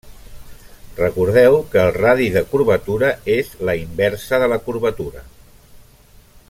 Recordeu 0.99 1.57
que 1.75 1.81
el 1.83 1.91
radi 1.97 2.31
de 2.37 2.43
curvatura 2.53 3.13
és 3.37 3.53
la 3.69 3.79
inversa 3.83 4.41
de 4.45 4.49
la 4.55 4.63
curvatura. 4.69 5.27